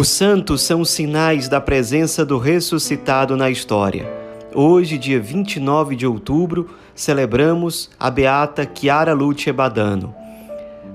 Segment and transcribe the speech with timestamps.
[0.00, 4.10] Os santos são sinais da presença do ressuscitado na história.
[4.54, 10.14] Hoje, dia 29 de outubro, celebramos a beata Chiara Luce Badano.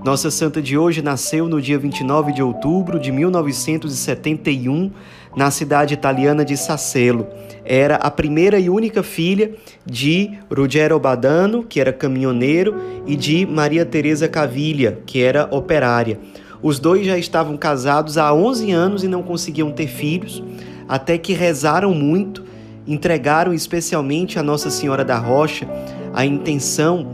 [0.04, 4.92] Nossa santa de hoje nasceu no dia 29 de outubro de 1971,
[5.36, 7.28] na cidade italiana de Sassello.
[7.64, 9.52] Era a primeira e única filha
[9.86, 16.18] de Ruggero Badano, que era caminhoneiro, e de Maria Teresa Caviglia, que era operária.
[16.66, 20.42] Os dois já estavam casados há 11 anos e não conseguiam ter filhos,
[20.90, 22.44] até que rezaram muito,
[22.88, 25.68] entregaram especialmente a Nossa Senhora da Rocha
[26.12, 27.06] a intenção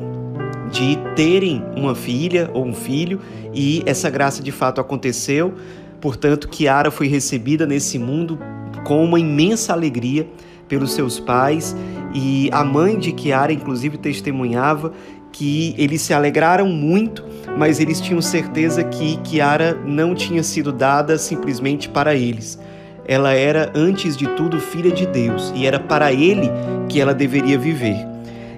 [0.71, 3.19] de terem uma filha ou um filho,
[3.53, 5.53] e essa graça de fato aconteceu.
[5.99, 8.39] Portanto, Kiara foi recebida nesse mundo
[8.85, 10.30] com uma imensa alegria
[10.69, 11.75] pelos seus pais,
[12.13, 14.93] e a mãe de Kiara, inclusive, testemunhava
[15.31, 17.23] que eles se alegraram muito,
[17.57, 22.59] mas eles tinham certeza que Kiara não tinha sido dada simplesmente para eles.
[23.07, 26.49] Ela era, antes de tudo, filha de Deus e era para ele
[26.87, 28.11] que ela deveria viver.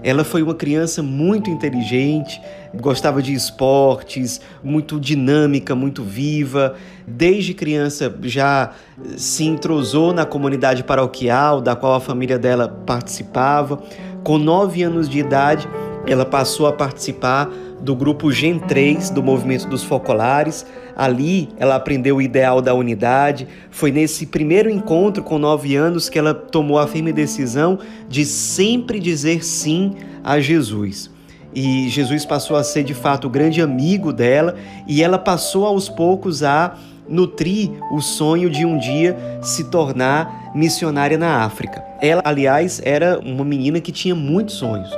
[0.04, 2.42] Ela foi uma criança muito inteligente,
[2.76, 6.76] gostava de esportes, muito dinâmica, muito viva.
[7.08, 8.72] Desde criança já
[9.16, 13.82] se entrosou na comunidade paroquial, da qual a família dela participava.
[14.26, 15.70] Com nove anos de idade,
[16.06, 17.50] ela passou a participar
[17.82, 20.66] do grupo Gen 3 do movimento dos focolares.
[20.96, 23.48] Ali ela aprendeu o ideal da unidade.
[23.72, 29.00] Foi nesse primeiro encontro com nove anos que ela tomou a firme decisão de sempre
[29.00, 31.10] dizer sim a Jesus.
[31.56, 34.56] E Jesus passou a ser de fato o grande amigo dela
[34.88, 36.76] e ela passou aos poucos a
[37.08, 41.84] nutrir o sonho de um dia se tornar missionária na África.
[42.02, 44.90] Ela, aliás, era uma menina que tinha muitos sonhos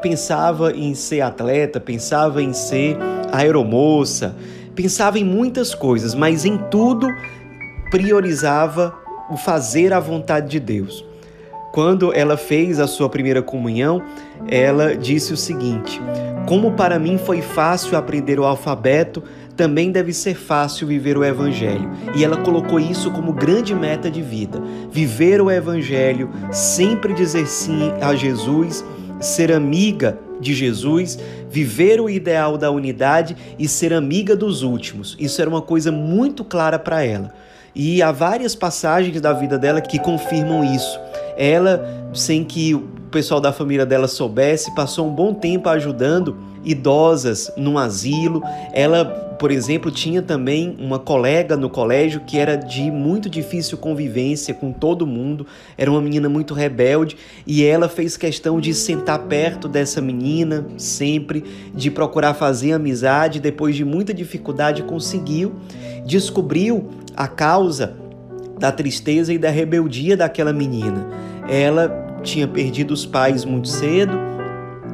[0.00, 2.96] pensava em ser atleta, pensava em ser
[3.32, 4.34] aeromoça,
[4.74, 7.08] pensava em muitas coisas, mas em tudo
[7.90, 8.94] priorizava
[9.30, 11.04] o fazer a vontade de Deus.
[11.72, 14.02] Quando ela fez a sua primeira comunhão,
[14.48, 16.00] ela disse o seguinte:
[16.46, 19.22] Como para mim foi fácil aprender o alfabeto,
[19.56, 21.90] também deve ser fácil viver o Evangelho.
[22.14, 27.92] E ela colocou isso como grande meta de vida: viver o Evangelho, sempre dizer sim
[28.00, 28.84] a Jesus
[29.20, 31.18] ser amiga de Jesus,
[31.50, 35.16] viver o ideal da unidade e ser amiga dos últimos.
[35.18, 37.32] Isso era uma coisa muito clara para ela.
[37.74, 40.98] E há várias passagens da vida dela que confirmam isso.
[41.36, 42.74] Ela, sem que
[43.08, 48.42] o pessoal da família dela soubesse, passou um bom tempo ajudando idosas num asilo.
[48.74, 54.52] Ela por exemplo, tinha também uma colega no colégio que era de muito difícil convivência
[54.52, 57.16] com todo mundo, era uma menina muito rebelde
[57.46, 63.38] e ela fez questão de sentar perto dessa menina sempre, de procurar fazer amizade.
[63.38, 65.54] Depois de muita dificuldade, conseguiu,
[66.04, 67.94] descobriu a causa
[68.58, 71.06] da tristeza e da rebeldia daquela menina.
[71.48, 74.28] Ela tinha perdido os pais muito cedo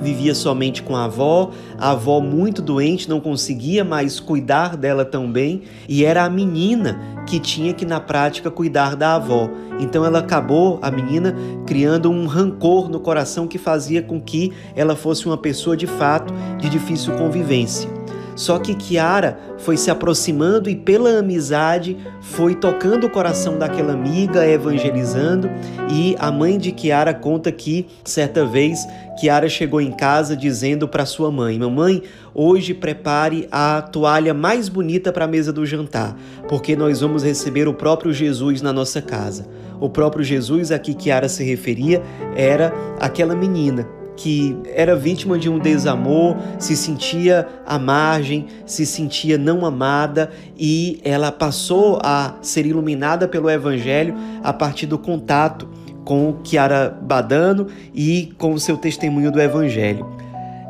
[0.04, 5.30] vivia somente com a avó, a avó muito doente, não conseguia mais cuidar dela tão
[5.30, 9.50] bem, e era a menina que tinha que na prática cuidar da avó.
[9.80, 11.34] Então ela acabou, a menina,
[11.66, 16.32] criando um rancor no coração que fazia com que ela fosse uma pessoa de fato
[16.58, 18.03] de difícil convivência.
[18.34, 24.46] Só que Kiara foi se aproximando e, pela amizade, foi tocando o coração daquela amiga,
[24.46, 25.48] evangelizando.
[25.90, 28.86] E a mãe de Kiara conta que, certa vez,
[29.18, 32.02] Kiara chegou em casa dizendo para sua mãe: Mamãe,
[32.34, 36.16] hoje prepare a toalha mais bonita para a mesa do jantar,
[36.48, 39.46] porque nós vamos receber o próprio Jesus na nossa casa.
[39.80, 42.02] O próprio Jesus a que Kiara se referia
[42.36, 49.36] era aquela menina que era vítima de um desamor, se sentia à margem, se sentia
[49.36, 55.68] não amada e ela passou a ser iluminada pelo Evangelho a partir do contato
[56.04, 60.06] com Chiara Badano e com o seu testemunho do Evangelho.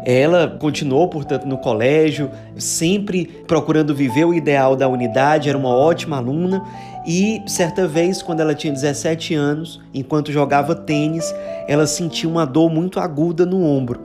[0.07, 6.19] Ela continuou, portanto, no colégio, sempre procurando viver o ideal da unidade, era uma ótima
[6.19, 6.63] aluna
[7.07, 11.35] e certa vez, quando ela tinha 17 anos, enquanto jogava tênis,
[11.69, 14.01] ela sentiu uma dor muito aguda no ombro.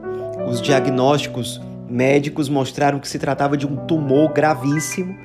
[0.49, 5.15] Os diagnósticos médicos mostraram que se tratava de um tumor gravíssimo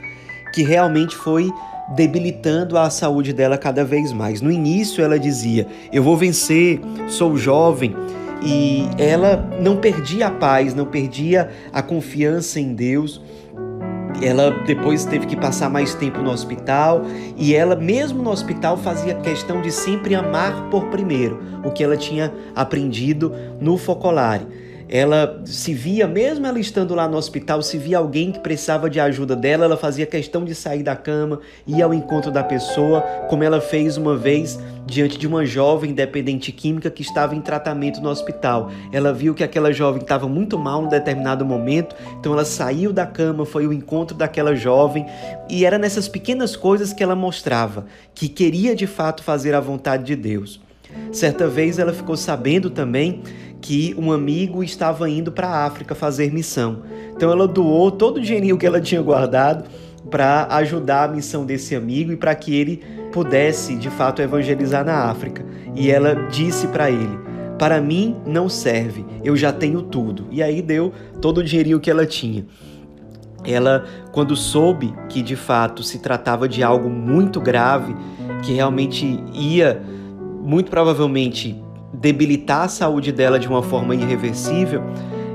[0.53, 1.53] que realmente foi
[1.95, 4.41] debilitando a saúde dela cada vez mais.
[4.41, 7.95] No início ela dizia: "Eu vou vencer, sou jovem,
[8.43, 13.21] e ela não perdia a paz, não perdia a confiança em Deus.
[14.23, 17.03] Ela depois teve que passar mais tempo no hospital
[17.37, 21.97] e ela, mesmo no hospital, fazia questão de sempre amar por primeiro o que ela
[21.97, 24.47] tinha aprendido no Focolare.
[24.89, 29.01] Ela se via, mesmo ela estando lá no hospital, se via alguém que precisava de
[29.01, 33.43] ajuda dela, ela fazia questão de sair da cama, ir ao encontro da pessoa, como
[33.43, 38.11] ela fez uma vez diante de uma jovem dependente química que estava em tratamento no
[38.11, 38.71] hospital.
[38.93, 43.07] Ela viu que aquela jovem estava muito mal em determinado momento, então ela saiu da
[43.07, 45.07] cama, foi ao encontro daquela jovem,
[45.49, 50.05] e era nessas pequenas coisas que ela mostrava que queria de fato fazer a vontade
[50.05, 50.61] de Deus.
[51.13, 53.23] Certa vez ela ficou sabendo também
[53.65, 56.83] que um amigo estava indo para a África fazer missão.
[57.17, 59.65] Então ela doou todo o dinheirinho que ela tinha guardado
[60.11, 65.09] para ajudar a missão desse amigo e para que ele pudesse de fato evangelizar na
[65.09, 65.43] África.
[65.75, 67.19] E ela disse para ele:
[67.59, 70.27] Para mim não serve, eu já tenho tudo.
[70.31, 72.45] E aí deu todo o dinheirinho que ela tinha.
[73.47, 77.97] Ela, quando soube que de fato se tratava de algo muito grave,
[78.43, 79.83] que realmente ia
[80.43, 81.64] muito provavelmente
[81.95, 84.83] debilitar a saúde dela de uma forma irreversível,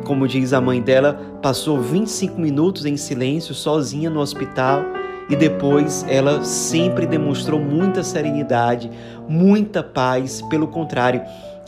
[0.06, 4.83] como diz a mãe dela, passou 25 minutos em silêncio, sozinha no hospital,
[5.29, 8.89] e depois ela sempre demonstrou muita serenidade,
[9.27, 10.41] muita paz.
[10.50, 11.21] Pelo contrário,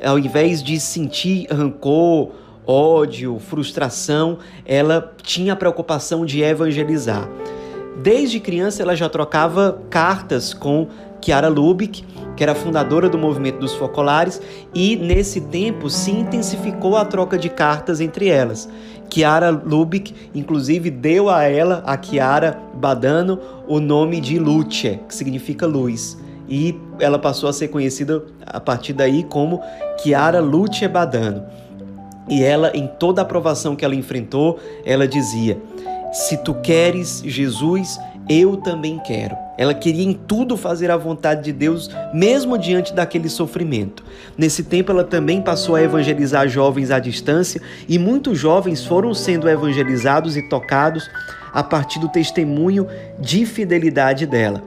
[0.04, 2.32] ao invés de sentir rancor,
[2.66, 7.30] ódio, frustração, ela tinha a preocupação de evangelizar.
[8.02, 10.88] Desde criança ela já trocava cartas com
[11.24, 12.04] Chiara Lubick,
[12.42, 14.42] que era fundadora do movimento dos focolares,
[14.74, 18.68] e nesse tempo se intensificou a troca de cartas entre elas.
[19.14, 25.68] Chiara Lubick, inclusive, deu a ela, a Chiara Badano, o nome de Luce, que significa
[25.68, 26.18] luz.
[26.50, 29.62] E ela passou a ser conhecida a partir daí como
[30.02, 31.44] Chiara Luce Badano.
[32.28, 35.62] E ela, em toda a aprovação que ela enfrentou, ela dizia:
[36.12, 39.38] Se tu queres Jesus, eu também quero.
[39.62, 44.04] Ela queria em tudo fazer a vontade de Deus, mesmo diante daquele sofrimento.
[44.36, 49.48] Nesse tempo, ela também passou a evangelizar jovens à distância e muitos jovens foram sendo
[49.48, 51.08] evangelizados e tocados
[51.54, 52.88] a partir do testemunho
[53.20, 54.64] de fidelidade dela.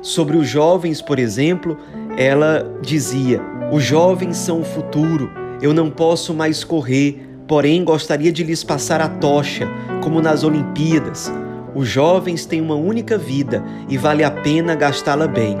[0.00, 1.76] Sobre os jovens, por exemplo,
[2.16, 3.42] ela dizia:
[3.72, 9.00] Os jovens são o futuro, eu não posso mais correr, porém gostaria de lhes passar
[9.00, 9.66] a tocha,
[10.00, 11.28] como nas Olimpíadas.
[11.78, 15.56] Os jovens têm uma única vida e vale a pena gastá-la bem.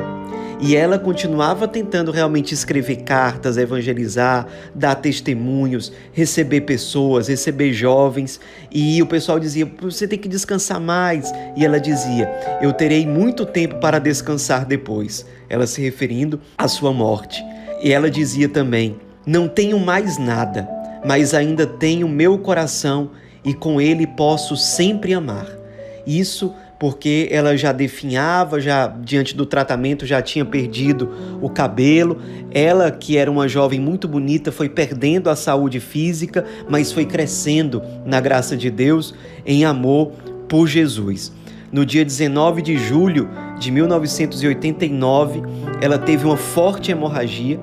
[0.60, 4.44] E ela continuava tentando realmente escrever cartas, evangelizar,
[4.74, 8.40] dar testemunhos, receber pessoas, receber jovens.
[8.68, 11.32] E o pessoal dizia: você tem que descansar mais.
[11.56, 12.28] E ela dizia:
[12.60, 15.24] eu terei muito tempo para descansar depois.
[15.48, 17.44] Ela se referindo à sua morte.
[17.80, 20.68] E ela dizia também: não tenho mais nada,
[21.06, 23.12] mas ainda tenho meu coração
[23.44, 25.58] e com ele posso sempre amar.
[26.08, 31.10] Isso porque ela já definhava, já diante do tratamento já tinha perdido
[31.42, 32.18] o cabelo.
[32.50, 37.82] Ela, que era uma jovem muito bonita, foi perdendo a saúde física, mas foi crescendo
[38.06, 39.14] na graça de Deus
[39.44, 40.12] em amor
[40.48, 41.30] por Jesus.
[41.70, 43.28] No dia 19 de julho
[43.58, 45.42] de 1989,
[45.82, 47.60] ela teve uma forte hemorragia,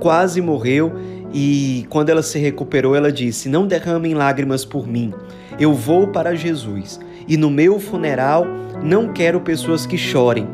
[0.00, 0.94] quase morreu
[1.34, 5.12] e quando ela se recuperou, ela disse: Não derramem lágrimas por mim,
[5.58, 6.98] eu vou para Jesus.
[7.26, 8.46] E no meu funeral
[8.82, 10.48] não quero pessoas que chorem,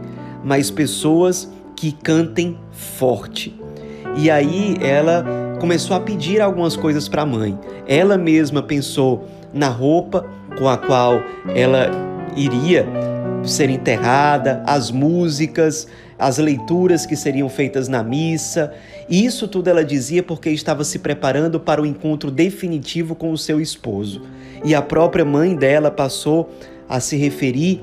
[0.45, 3.59] mas pessoas que cantem forte.
[4.17, 5.25] E aí ela
[5.61, 7.59] começou a pedir algumas coisas para a mãe.
[7.87, 10.27] Ela mesma pensou na roupa
[10.59, 11.21] com a qual
[11.55, 11.91] ela
[12.37, 12.87] iria
[13.45, 15.87] ser enterrada, as músicas,
[16.19, 18.73] as leituras que seriam feitas na missa.
[19.09, 23.39] E isso tudo ela dizia porque estava se preparando para o encontro definitivo com o
[23.39, 24.23] seu esposo.
[24.65, 26.51] E a própria mãe dela passou
[26.89, 27.81] a se referir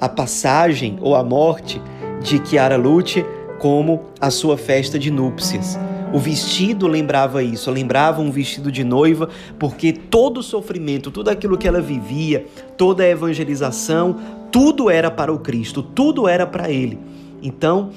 [0.00, 1.80] à passagem ou à morte
[2.22, 3.24] de Chiara Lute
[3.58, 5.78] como a sua festa de núpcias.
[6.12, 11.56] O vestido lembrava isso, lembrava um vestido de noiva, porque todo o sofrimento, tudo aquilo
[11.56, 12.44] que ela vivia,
[12.76, 14.16] toda a evangelização,
[14.50, 16.98] tudo era para o Cristo, tudo era para ele.
[17.42, 17.90] Então,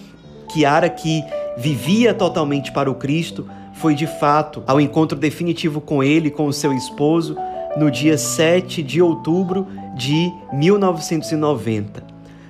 [0.52, 1.24] Chiara, que
[1.58, 6.54] vivia totalmente para o Cristo, foi de fato ao encontro definitivo com ele, com o
[6.54, 7.38] seu esposo,
[7.78, 12.04] no dia 7 de outubro de 1990.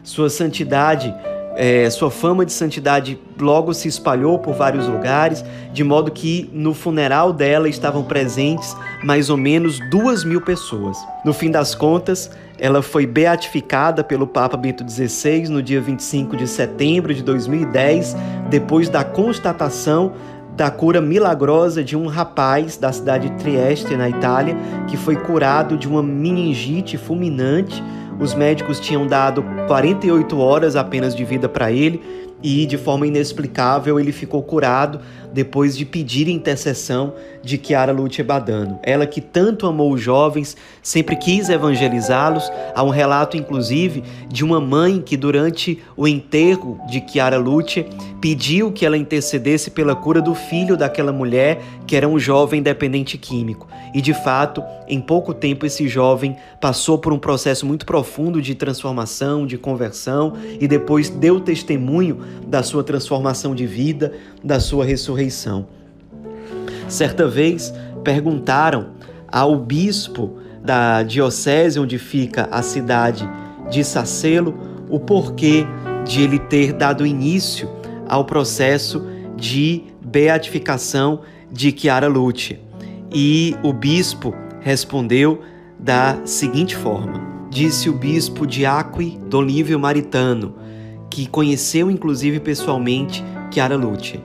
[0.03, 1.13] Sua santidade,
[1.55, 5.43] é, sua fama de santidade logo se espalhou por vários lugares,
[5.73, 10.97] de modo que no funeral dela estavam presentes mais ou menos duas mil pessoas.
[11.23, 16.47] No fim das contas, ela foi beatificada pelo Papa Bento XVI no dia 25 de
[16.47, 18.15] setembro de 2010,
[18.49, 20.13] depois da constatação
[20.55, 24.55] da cura milagrosa de um rapaz da cidade de Trieste, na Itália,
[24.87, 27.83] que foi curado de uma meningite fulminante,
[28.19, 33.99] Os médicos tinham dado 48 horas apenas de vida para ele e, de forma inexplicável,
[33.99, 34.99] ele ficou curado
[35.33, 37.13] depois de pedir intercessão
[37.43, 38.79] de Chiara Lúcia Badano.
[38.81, 42.49] Ela que tanto amou os jovens, sempre quis evangelizá-los.
[42.73, 47.85] Há um relato, inclusive, de uma mãe que, durante o enterro de Chiara Lúcia,
[48.21, 53.17] pediu que ela intercedesse pela cura do filho daquela mulher, que era um jovem dependente
[53.17, 53.67] químico.
[53.93, 58.55] E, de fato, em pouco tempo, esse jovem passou por um processo muito profundo de
[58.55, 64.13] transformação, de conversão, e depois deu testemunho da sua transformação de vida,
[64.43, 65.67] da sua ressurreição.
[66.87, 68.89] Certa vez perguntaram
[69.27, 73.27] ao bispo da diocese onde fica a cidade
[73.69, 74.55] de Sacelo
[74.89, 75.65] o porquê
[76.05, 77.69] de ele ter dado início
[78.07, 79.05] ao processo
[79.35, 82.59] de beatificação de Chiara Lute.
[83.11, 85.41] E o bispo respondeu
[85.79, 90.55] da seguinte forma: Disse o bispo de Acqui Dolívio Maritano,
[91.15, 94.21] que conheceu inclusive pessoalmente Chiara Lute.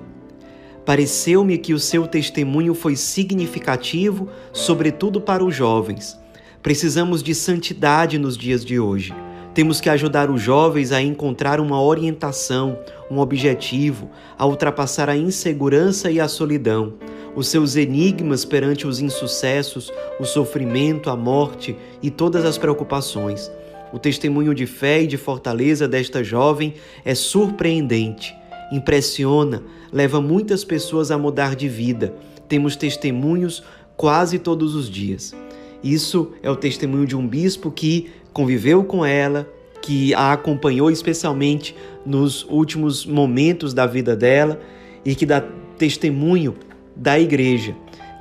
[0.84, 6.18] Pareceu-me que o seu testemunho foi significativo, sobretudo para os jovens.
[6.60, 9.14] Precisamos de santidade nos dias de hoje.
[9.54, 12.76] Temos que ajudar os jovens a encontrar uma orientação,
[13.08, 16.94] um objetivo, a ultrapassar a insegurança e a solidão,
[17.36, 23.48] os seus enigmas perante os insucessos, o sofrimento, a morte e todas as preocupações.
[23.92, 28.34] O testemunho de fé e de fortaleza desta jovem é surpreendente,
[28.70, 32.14] impressiona, leva muitas pessoas a mudar de vida.
[32.48, 33.62] Temos testemunhos
[33.96, 35.34] quase todos os dias.
[35.82, 39.48] Isso é o testemunho de um bispo que conviveu com ela,
[39.82, 41.74] que a acompanhou especialmente
[42.06, 44.60] nos últimos momentos da vida dela
[45.04, 45.42] e que dá
[45.76, 46.54] testemunho
[46.94, 47.74] da igreja,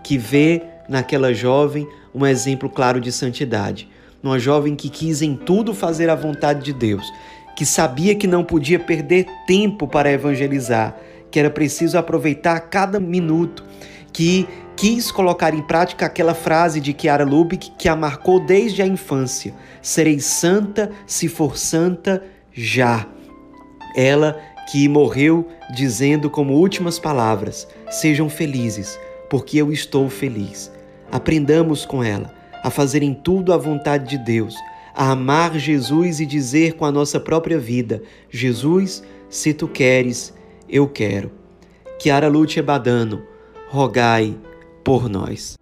[0.04, 3.88] que vê naquela jovem um exemplo claro de santidade
[4.22, 7.12] numa jovem que quis em tudo fazer a vontade de Deus,
[7.56, 10.96] que sabia que não podia perder tempo para evangelizar,
[11.32, 13.64] que era preciso aproveitar cada minuto,
[14.12, 18.88] que quis colocar em prática aquela frase de Chiara Lubick que a marcou desde a
[18.88, 22.24] infância: serei santa se for santa
[22.54, 23.06] já.
[23.96, 24.40] Ela
[24.72, 29.00] que morreu dizendo como últimas palavras: sejam felizes,
[29.30, 30.72] porque eu estou feliz.
[31.12, 34.56] Aprendamos com ela a fazerem tudo à vontade de Deus,
[34.96, 40.34] a amar Jesus e dizer com a nossa própria vida: Jesus, se tu queres,
[40.68, 41.32] eu quero.
[42.02, 43.22] Chiara Lúcia Badano,
[43.70, 44.36] rogai
[44.84, 45.58] por nós.